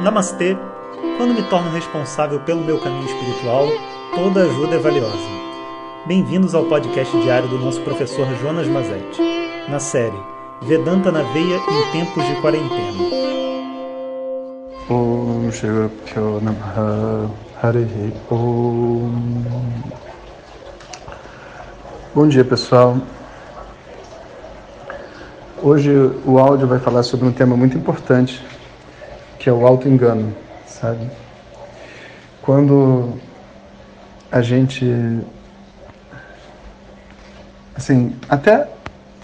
[0.00, 0.56] Namastê!
[1.16, 3.66] Quando me torno responsável pelo meu caminho espiritual,
[4.14, 5.28] toda ajuda é valiosa.
[6.06, 9.20] Bem-vindos ao podcast diário do nosso professor Jonas Mazetti,
[9.68, 10.16] na série
[10.62, 12.92] Vedanta na Veia em Tempos de Quarentena.
[14.88, 15.50] Om
[22.14, 22.98] Bom dia pessoal.
[25.60, 25.90] Hoje
[26.24, 28.40] o áudio vai falar sobre um tema muito importante
[29.48, 30.34] que é o auto-engano,
[30.66, 31.08] sabe?
[32.42, 33.14] Quando
[34.30, 34.84] a gente.
[37.74, 38.68] Assim, até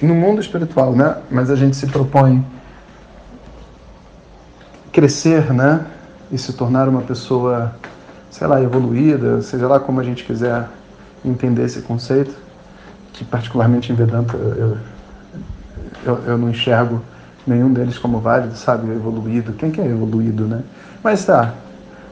[0.00, 1.18] no mundo espiritual, né?
[1.30, 2.42] Mas a gente se propõe
[4.90, 5.84] crescer, né?
[6.32, 7.76] E se tornar uma pessoa,
[8.30, 10.66] sei lá, evoluída, seja lá como a gente quiser
[11.22, 12.34] entender esse conceito,
[13.12, 14.78] que particularmente em Vedanta eu,
[16.06, 17.02] eu, eu não enxergo
[17.46, 18.90] nenhum deles como válido, sabe?
[18.90, 19.52] Evoluído.
[19.52, 20.62] Quem que é evoluído, né?
[21.02, 21.52] Mas tá,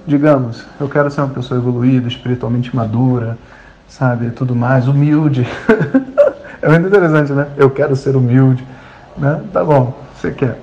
[0.07, 3.39] digamos, eu quero ser uma pessoa evoluída, espiritualmente madura,
[3.89, 4.31] sabe?
[4.31, 5.47] Tudo mais, humilde.
[6.61, 7.49] é muito interessante, né?
[7.57, 8.67] Eu quero ser humilde,
[9.17, 9.43] né?
[9.53, 10.59] Tá bom, você quer.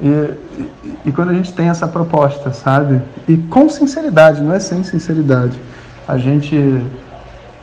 [0.00, 3.00] E, e, e, quando a gente tem essa proposta, sabe?
[3.28, 5.58] E com sinceridade, não é sem sinceridade,
[6.08, 6.84] a gente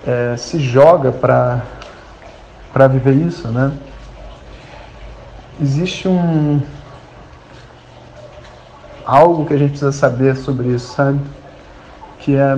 [0.07, 3.71] é, se joga para viver isso, né?
[5.61, 6.61] Existe um
[9.05, 11.19] algo que a gente precisa saber sobre isso, sabe?
[12.19, 12.57] Que é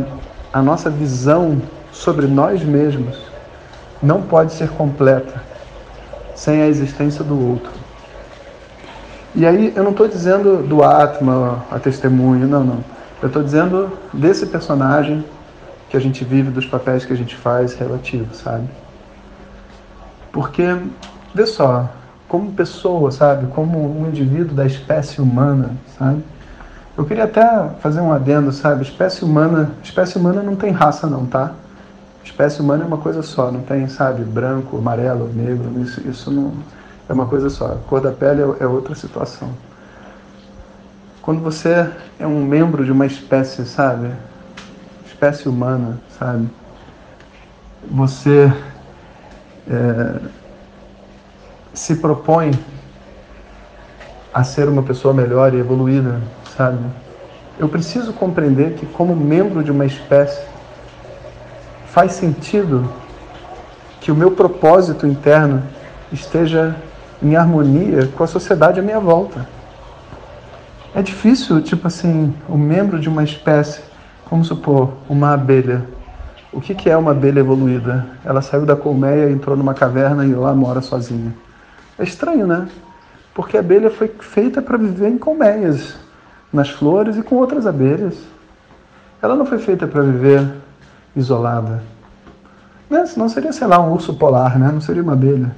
[0.52, 3.18] a nossa visão sobre nós mesmos
[4.02, 5.42] não pode ser completa
[6.36, 7.72] sem a existência do outro.
[9.34, 12.84] E aí eu não estou dizendo do Atma, a testemunho, não, não.
[13.22, 15.24] Eu estou dizendo desse personagem
[15.90, 18.68] que a gente vive, dos papéis que a gente faz relativo, sabe?
[20.32, 20.64] Porque,
[21.34, 21.90] vê só,
[22.32, 23.48] como pessoa, sabe?
[23.48, 26.24] Como um indivíduo da espécie humana, sabe?
[26.98, 28.84] Eu queria até fazer um adendo, sabe?
[28.84, 31.52] Espécie humana, espécie humana não tem raça não, tá?
[32.24, 36.54] Espécie humana é uma coisa só, não tem, sabe, branco, amarelo, negro, isso, isso não
[37.10, 37.66] é uma coisa só.
[37.66, 39.50] A cor da pele é, é outra situação.
[41.22, 44.10] Quando você é um membro de uma espécie, sabe?
[45.06, 46.48] Espécie humana, sabe?
[47.90, 48.54] Você
[49.70, 50.41] é,
[51.74, 52.52] se propõe
[54.34, 56.22] a ser uma pessoa melhor e evoluída,
[56.56, 56.80] sabe?
[57.60, 60.42] Eu preciso compreender que, como membro de uma espécie,
[61.88, 62.90] faz sentido
[64.00, 65.62] que o meu propósito interno
[66.12, 66.76] esteja
[67.22, 69.48] em harmonia com a sociedade à minha volta.
[70.96, 73.82] É difícil, tipo assim, o um membro de uma espécie,
[74.30, 75.86] vamos supor, uma abelha.
[76.52, 78.08] O que, que é uma abelha evoluída?
[78.26, 81.34] Ela saiu da colmeia, entrou numa caverna e lá mora sozinha.
[81.98, 82.68] É estranho, né?
[83.34, 85.96] Porque a abelha foi feita para viver em colmeias,
[86.52, 88.18] nas flores e com outras abelhas.
[89.22, 90.46] Ela não foi feita para viver
[91.16, 91.84] isolada.
[92.90, 93.06] Né?
[93.06, 94.70] Senão seria, sei lá, um urso polar, né?
[94.72, 95.56] Não seria uma abelha.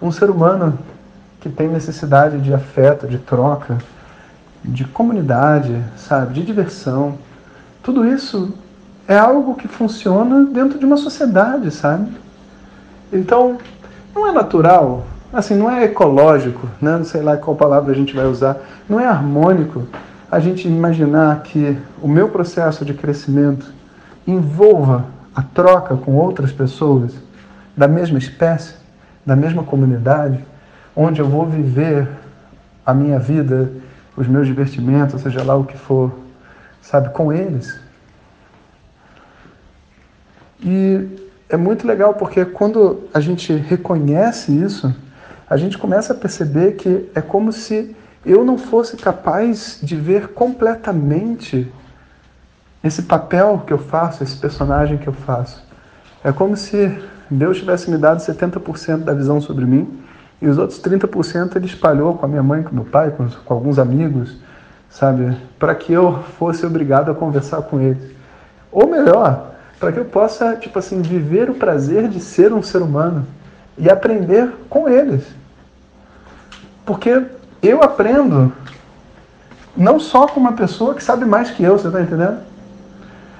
[0.00, 0.78] Um ser humano
[1.40, 3.78] que tem necessidade de afeto, de troca,
[4.64, 7.16] de comunidade, sabe, de diversão.
[7.82, 8.52] Tudo isso
[9.06, 12.10] é algo que funciona dentro de uma sociedade, sabe?
[13.12, 13.58] Então,
[14.16, 16.96] não é natural, assim, não é ecológico, né?
[16.96, 18.56] não sei lá qual palavra a gente vai usar,
[18.88, 19.86] não é harmônico
[20.32, 23.72] a gente imaginar que o meu processo de crescimento
[24.26, 25.04] envolva
[25.34, 27.14] a troca com outras pessoas
[27.76, 28.74] da mesma espécie,
[29.24, 30.42] da mesma comunidade,
[30.96, 32.08] onde eu vou viver
[32.84, 33.70] a minha vida,
[34.16, 36.10] os meus divertimentos, seja lá o que for,
[36.80, 37.78] sabe, com eles.
[40.60, 44.94] E é muito legal porque quando a gente reconhece isso,
[45.48, 50.28] a gente começa a perceber que é como se eu não fosse capaz de ver
[50.28, 51.72] completamente
[52.82, 55.64] esse papel que eu faço, esse personagem que eu faço.
[56.24, 56.92] É como se
[57.30, 60.00] Deus tivesse me dado 70% da visão sobre mim
[60.42, 63.54] e os outros 30% ele espalhou com a minha mãe, com meu pai, com, com
[63.54, 64.36] alguns amigos,
[64.90, 65.36] sabe?
[65.58, 68.02] Para que eu fosse obrigado a conversar com eles.
[68.72, 72.80] Ou melhor, para que eu possa, tipo assim, viver o prazer de ser um ser
[72.80, 73.26] humano
[73.76, 75.24] e aprender com eles.
[76.84, 77.22] Porque
[77.62, 78.52] eu aprendo
[79.76, 82.38] não só com uma pessoa que sabe mais que eu, você está entendendo?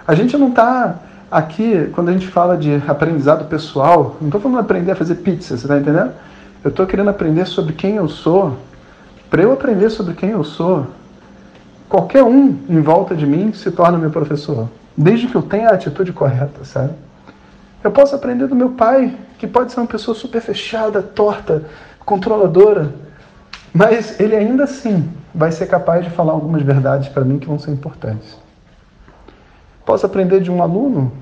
[0.06, 0.96] A gente não está
[1.30, 5.16] aqui, quando a gente fala de aprendizado pessoal, não estou falando de aprender a fazer
[5.16, 6.12] pizza, você está entendendo?
[6.62, 8.58] Eu estou querendo aprender sobre quem eu sou.
[9.30, 10.86] Para eu aprender sobre quem eu sou,
[11.88, 15.74] qualquer um em volta de mim se torna meu professor desde que eu tenha a
[15.74, 16.94] atitude correta, sabe?
[17.84, 21.64] Eu posso aprender do meu pai, que pode ser uma pessoa super fechada, torta,
[22.04, 22.92] controladora,
[23.74, 27.58] Mas ele ainda assim vai ser capaz de falar algumas verdades para mim que vão
[27.58, 28.38] ser importantes.
[29.84, 31.12] Posso aprender de um aluno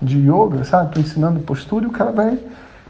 [0.00, 0.94] de yoga, sabe?
[0.94, 2.38] Tô ensinando postura e o cara vai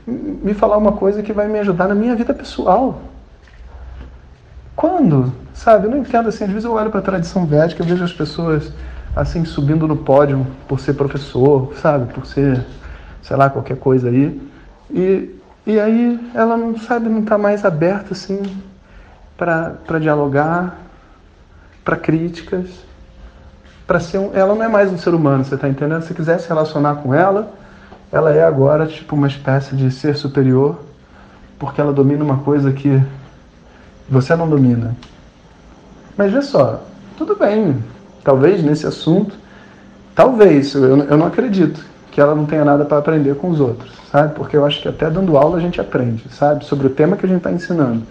[0.07, 3.01] me falar uma coisa que vai me ajudar na minha vida pessoal.
[4.77, 5.33] Quando?
[5.53, 5.87] Sabe?
[5.87, 6.45] Eu não entendo assim.
[6.45, 8.73] Às vezes eu olho para a tradição védica e vejo as pessoas
[9.19, 12.13] assim subindo no pódio por ser professor, sabe?
[12.13, 12.65] Por ser,
[13.21, 14.41] sei lá, qualquer coisa aí.
[14.91, 15.35] E,
[15.67, 18.41] e aí ela não sabe, não está mais aberta assim
[19.37, 20.79] para dialogar,
[21.85, 22.69] para críticas,
[23.87, 26.03] para ser um, ela não é mais um ser humano, você está entendendo?
[26.03, 27.53] Se quiser se relacionar com ela,
[28.13, 30.79] ela é agora tipo uma espécie de ser superior,
[31.59, 33.03] porque ela domina uma coisa que
[34.09, 34.97] você não domina.
[36.17, 36.83] Mas vê só,
[37.17, 37.83] tudo bem,
[38.23, 39.37] talvez nesse assunto,
[40.15, 43.93] talvez, eu, eu não acredito que ela não tenha nada para aprender com os outros,
[44.11, 44.35] sabe?
[44.35, 46.65] Porque eu acho que até dando aula a gente aprende, sabe?
[46.65, 48.03] Sobre o tema que a gente está ensinando.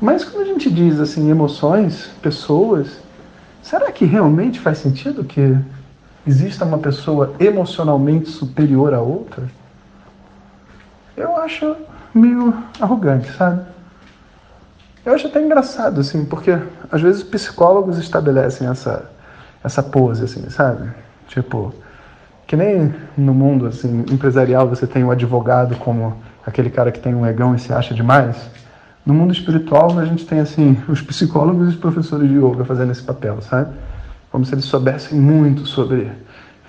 [0.00, 2.98] Mas quando a gente diz assim emoções, pessoas,
[3.62, 5.56] será que realmente faz sentido que
[6.26, 9.44] exista uma pessoa emocionalmente superior a outra?
[11.16, 11.76] Eu acho
[12.14, 13.62] meio arrogante, sabe?
[15.06, 16.58] Eu acho até engraçado, assim, porque
[16.90, 19.08] às vezes psicólogos estabelecem essa,
[19.62, 20.90] essa pose, assim, sabe?
[21.28, 21.72] Tipo,
[22.44, 27.14] que nem no mundo assim, empresarial você tem o advogado como aquele cara que tem
[27.14, 28.50] um egão e se acha demais.
[29.04, 32.90] No mundo espiritual, a gente tem assim os psicólogos e os professores de yoga fazendo
[32.90, 33.72] esse papel, sabe?
[34.32, 36.10] Como se eles soubessem muito sobre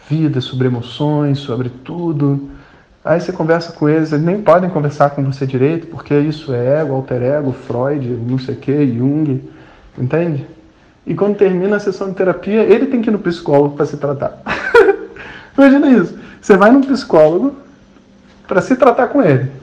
[0.07, 2.51] vida, sobre emoções, sobre tudo.
[3.07, 6.81] Aí você conversa com eles, eles nem podem conversar com você direito, porque isso é
[6.81, 9.49] ego, alter ego, Freud, não sei o que, Jung,
[9.97, 10.45] entende?
[11.05, 13.95] E quando termina a sessão de terapia, ele tem que ir no psicólogo para se
[13.95, 14.41] tratar.
[15.57, 16.19] Imagina isso.
[16.41, 17.55] Você vai num psicólogo
[18.45, 19.53] para se tratar com ele.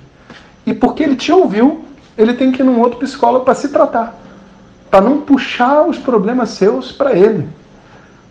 [0.65, 1.85] E porque ele te ouviu,
[2.17, 4.19] ele tem que ir num outro psicólogo para se tratar.
[4.91, 7.47] Para não puxar os problemas seus para ele.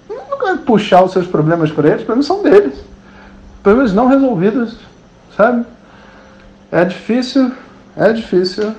[0.10, 2.84] Não é puxar os seus problemas para ele, os problemas são deles.
[3.62, 4.76] Problemas não resolvidos,
[5.36, 5.66] sabe?
[6.72, 7.52] É difícil,
[7.96, 8.74] é difícil,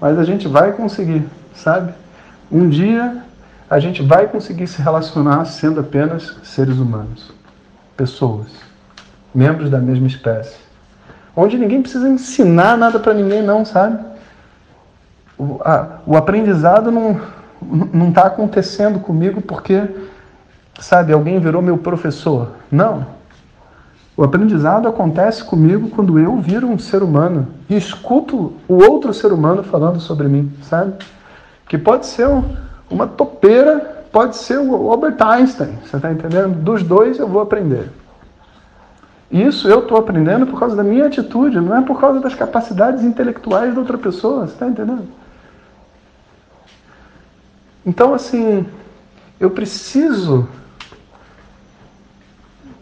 [0.00, 1.92] mas a gente vai conseguir, sabe?
[2.50, 3.22] Um dia
[3.68, 7.32] a gente vai conseguir se relacionar sendo apenas seres humanos,
[7.96, 8.48] pessoas,
[9.34, 10.56] membros da mesma espécie.
[11.36, 14.10] Onde ninguém precisa ensinar nada para ninguém, não, sabe?
[15.40, 17.20] o, a, o aprendizado não
[17.62, 19.86] não está acontecendo comigo porque,
[20.80, 22.52] sabe, alguém virou meu professor.
[22.72, 23.06] Não.
[24.20, 29.32] O aprendizado acontece comigo quando eu viro um ser humano e escuto o outro ser
[29.32, 30.92] humano falando sobre mim, sabe?
[31.66, 32.44] Que pode ser um,
[32.90, 36.54] uma topeira, pode ser o Albert Einstein, você está entendendo?
[36.62, 37.90] Dos dois eu vou aprender.
[39.30, 43.02] Isso eu estou aprendendo por causa da minha atitude, não é por causa das capacidades
[43.02, 45.08] intelectuais da outra pessoa, você está entendendo?
[47.86, 48.66] Então, assim,
[49.40, 50.46] eu preciso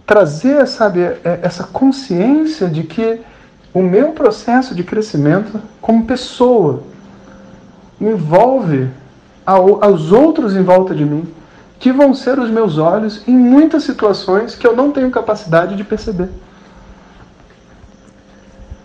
[0.08, 3.20] trazer, sabe, é, essa consciência de que
[3.74, 6.82] o meu processo de crescimento como pessoa
[8.00, 8.88] envolve
[9.44, 11.28] aos outros em volta de mim,
[11.78, 15.84] que vão ser os meus olhos em muitas situações que eu não tenho capacidade de
[15.84, 16.30] perceber.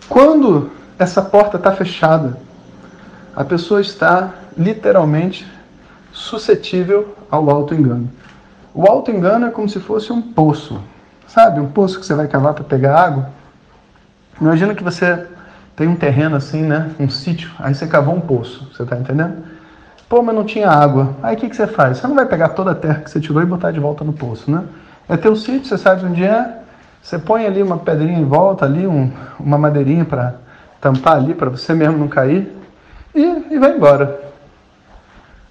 [0.10, 2.38] Quando essa porta está fechada,
[3.34, 5.50] a pessoa está literalmente
[6.12, 8.10] suscetível ao auto-engano.
[8.74, 10.82] O auto-engano é como se fosse um poço,
[11.28, 11.60] sabe?
[11.60, 13.30] Um poço que você vai cavar para pegar água.
[14.40, 15.28] Imagina que você
[15.76, 16.92] tem um terreno assim, né?
[17.00, 19.44] Um sítio, aí você cavou um poço, você está entendendo?
[20.08, 21.16] Pô, mas não tinha água.
[21.24, 21.98] Aí o que, que você faz?
[21.98, 24.14] Você não vai pegar toda a terra que você tirou e botar de volta no
[24.14, 24.64] poço, né?
[25.10, 26.60] É teu sítio, você sabe onde é,
[27.02, 30.36] você põe ali uma pedrinha em volta, ali um, uma madeirinha para
[30.80, 32.56] tampar ali, para você mesmo não cair,
[33.14, 34.22] e, e vai embora.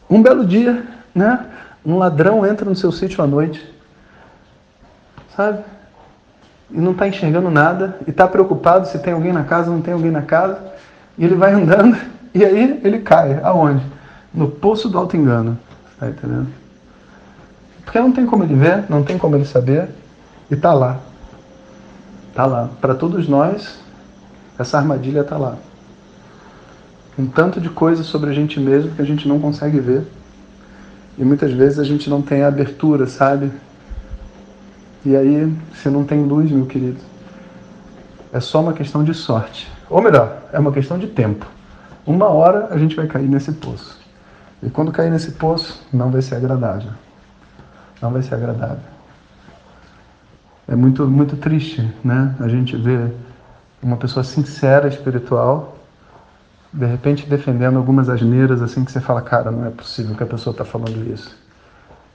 [0.09, 1.47] Um belo dia, né?
[1.85, 3.72] Um ladrão entra no seu sítio à noite,
[5.37, 5.63] sabe?
[6.71, 9.95] E não está enxergando nada, e está preocupado se tem alguém na casa, não tem
[9.95, 10.59] alguém na casa.
[11.19, 11.97] E ele vai andando,
[12.35, 13.41] e aí ele cai.
[13.43, 13.85] Aonde?
[14.33, 15.59] No poço do auto-engano.
[15.93, 16.49] Está entendendo?
[17.85, 19.89] Porque não tem como ele ver, não tem como ele saber,
[20.51, 20.99] e está lá.
[22.31, 22.71] Está lá.
[22.81, 23.79] Para todos nós,
[24.59, 25.57] essa armadilha está lá
[27.19, 30.05] um tanto de coisas sobre a gente mesmo que a gente não consegue ver.
[31.19, 33.51] E muitas vezes a gente não tem a abertura, sabe?
[35.05, 36.99] E aí você não tem luz, meu querido.
[38.33, 39.71] É só uma questão de sorte.
[39.91, 41.47] Ou melhor, é uma questão de tempo.
[42.07, 44.01] Uma hora a gente vai cair nesse poço.
[44.63, 46.91] E quando cair nesse poço, não vai ser agradável.
[48.01, 48.93] Não vai ser agradável.
[50.69, 52.35] É muito, muito triste, né?
[52.39, 53.13] A gente ver
[53.83, 55.77] uma pessoa sincera, espiritual,
[56.73, 60.27] de repente defendendo algumas asneiras assim que você fala, cara, não é possível que a
[60.27, 61.37] pessoa está falando isso.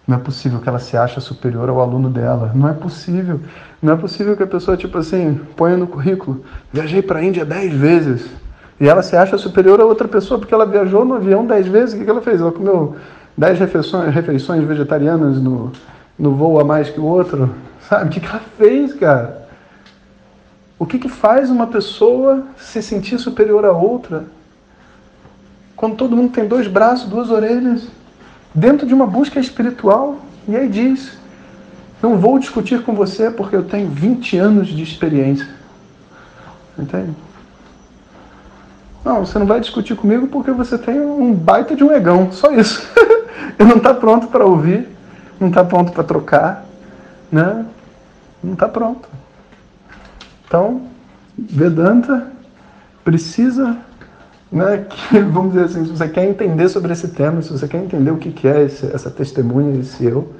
[0.08, 2.52] Não é possível que ela se acha superior ao aluno dela.
[2.56, 3.42] Não é possível.
[3.82, 7.44] Não é possível que a pessoa, tipo assim, ponha no currículo, viajei para a Índia
[7.44, 8.26] dez vezes.
[8.80, 12.00] E ela se acha superior a outra pessoa porque ela viajou no avião dez vezes.
[12.00, 12.40] O que ela fez?
[12.40, 12.96] Ela comeu
[13.38, 15.74] dez refeições, refeições vegetarianas no,
[16.18, 17.54] no voo a mais que o outro.
[17.90, 18.06] Sabe?
[18.06, 19.46] O que ela fez, cara?
[20.80, 24.26] O que, que faz uma pessoa se sentir superior a outra?
[25.76, 27.88] Quando todo mundo tem dois braços, duas orelhas,
[28.58, 31.16] dentro de uma busca espiritual, e aí diz:
[32.02, 35.48] Não vou discutir com você porque eu tenho 20 anos de experiência.
[36.78, 37.12] Entende?
[39.06, 42.52] Não, você não vai discutir comigo porque você tem um baita de um egão, só
[42.52, 42.86] isso.
[43.58, 44.90] Ele não está pronto para ouvir,
[45.40, 46.66] não está pronto para trocar,
[47.32, 47.66] né?
[48.44, 49.08] Não está pronto.
[50.46, 50.82] Então,
[51.38, 52.32] Vedanta
[53.04, 53.78] precisa,
[54.52, 57.84] né, que, vamos dizer assim, se você quer entender sobre esse tema, se você quer
[57.84, 60.34] entender o que é esse, essa testemunha, esse eu,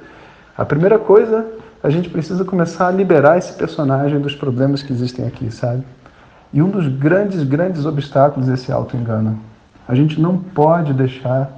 [0.56, 1.46] a primeira coisa,
[1.82, 5.84] a gente precisa começar a liberar esse personagem dos problemas que existem aqui, sabe?
[6.52, 9.38] E um dos grandes, grandes obstáculos é esse auto-engano.
[9.86, 11.50] A gente não pode deixar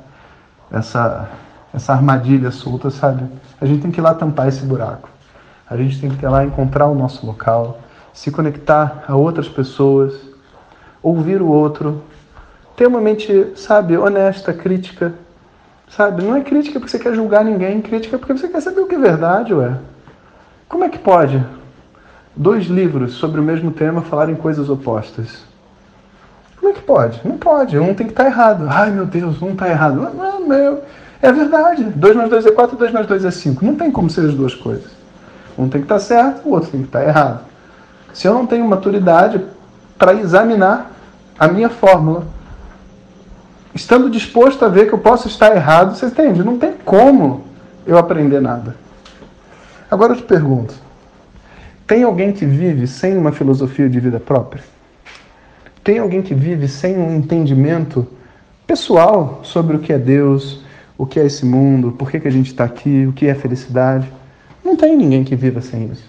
[0.71, 1.29] essa,
[1.73, 3.25] essa armadilha solta, sabe?
[3.61, 5.09] A gente tem que ir lá tampar esse buraco.
[5.69, 7.81] A gente tem que ir lá encontrar o nosso local,
[8.13, 10.15] se conectar a outras pessoas,
[11.03, 12.03] ouvir o outro,
[12.81, 15.13] ter uma mente, sabe, honesta, crítica,
[15.87, 16.23] sabe?
[16.23, 18.95] Não é crítica porque você quer julgar ninguém, crítica porque você quer saber o que
[18.95, 19.77] é verdade, ué.
[20.67, 21.45] Como é que pode
[22.35, 25.45] dois livros sobre o mesmo tema falarem coisas opostas?
[26.59, 27.21] Como é que pode?
[27.23, 27.79] Não pode.
[27.79, 28.67] Um tem que estar errado.
[28.67, 30.01] Ai, meu Deus, um está errado.
[30.49, 30.83] Meu.
[31.21, 31.85] É verdade.
[31.85, 33.63] 2 mais 2 é 4, 2 mais 2 é 5.
[33.63, 34.91] Não tem como ser as duas coisas.
[35.59, 37.41] Um tem que estar certo, o outro tem que estar errado.
[38.15, 39.45] Se eu não tenho maturidade
[39.99, 40.91] para examinar
[41.39, 42.40] a minha fórmula,
[43.75, 46.43] estando disposto a ver que eu posso estar errado, você entende?
[46.43, 47.45] Não tem como
[47.87, 48.77] eu aprender nada.
[49.91, 50.75] Agora eu te pergunto:
[51.87, 54.63] tem alguém que vive sem uma filosofia de vida própria?
[55.83, 58.07] Tem alguém que vive sem um entendimento
[58.67, 60.63] pessoal sobre o que é Deus,
[60.97, 63.35] o que é esse mundo, por que, que a gente está aqui, o que é
[63.35, 64.07] felicidade?
[64.63, 66.05] Não tem ninguém que viva sem isso.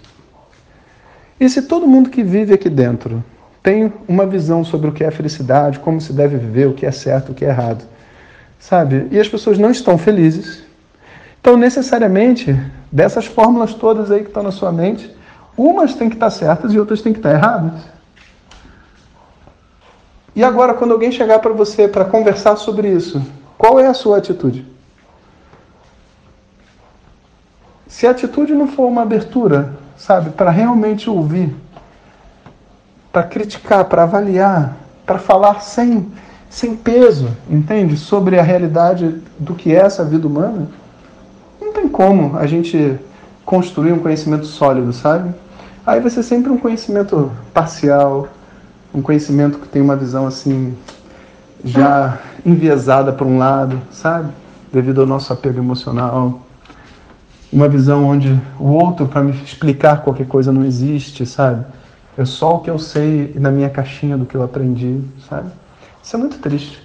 [1.40, 3.24] E se todo mundo que vive aqui dentro
[3.62, 6.92] tem uma visão sobre o que é felicidade, como se deve viver, o que é
[6.92, 7.84] certo, o que é errado,
[8.60, 9.08] sabe?
[9.12, 10.64] E as pessoas não estão felizes,
[11.40, 12.56] então necessariamente
[12.92, 15.16] dessas fórmulas todas aí que estão na sua mente,
[15.58, 17.82] umas têm que estar certas e outras têm que estar erradas.
[20.36, 23.22] E agora, quando alguém chegar para você para conversar sobre isso,
[23.58, 24.66] qual é a sua atitude?
[27.86, 30.32] Se a atitude não for uma abertura sabe?
[30.32, 31.56] Para realmente ouvir,
[33.12, 36.12] para criticar, para avaliar, para falar sem,
[36.50, 37.98] sem peso, entende?
[37.98, 40.68] Sobre a realidade do que é essa vida humana.
[41.60, 42.98] Não tem como a gente
[43.46, 45.34] construir um conhecimento sólido, sabe?
[45.86, 48.28] Aí vai ser sempre um conhecimento parcial,
[48.94, 50.76] um conhecimento que tem uma visão assim
[51.64, 54.32] já enviesada para um lado, sabe?
[54.72, 56.42] Devido ao nosso apego emocional,
[57.52, 61.66] uma visão onde o outro para me explicar qualquer coisa não existe, sabe?
[62.18, 65.52] É só o que eu sei na minha caixinha do que eu aprendi, sabe?
[66.04, 66.82] Isso é muito triste.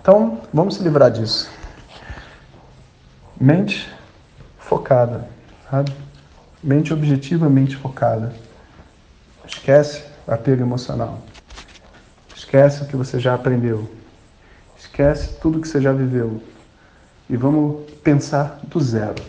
[0.00, 1.50] Então, vamos se livrar disso.
[3.40, 3.90] Mente
[4.58, 5.28] focada,
[5.70, 5.92] sabe?
[6.62, 8.34] Mente objetiva, mente focada.
[9.46, 11.20] Esquece apego emocional.
[12.34, 13.90] Esquece o que você já aprendeu.
[14.78, 16.42] Esquece tudo que você já viveu.
[17.28, 19.22] E vamos pensar do zero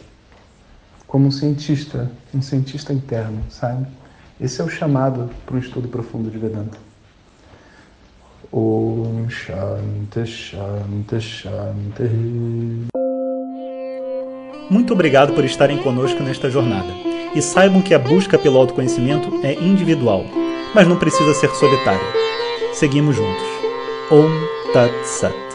[1.08, 3.86] como um cientista, um cientista interno, sabe?
[4.42, 6.76] Esse é o chamado para um estudo profundo de Vedanta.
[8.52, 12.10] Om Shanti Shanti Shanti.
[14.68, 16.92] Muito obrigado por estarem conosco nesta jornada.
[17.36, 20.26] E saibam que a busca pelo autoconhecimento é individual,
[20.74, 22.02] mas não precisa ser solitária.
[22.74, 23.46] Seguimos juntos.
[24.10, 25.51] Om Tat Sat.